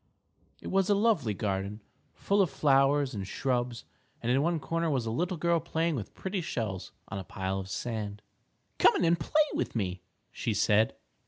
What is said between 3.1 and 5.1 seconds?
and shrubs, and in one corner was